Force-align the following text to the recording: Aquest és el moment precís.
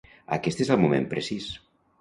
Aquest 0.37 0.63
és 0.65 0.71
el 0.77 0.81
moment 0.85 1.07
precís. 1.15 1.55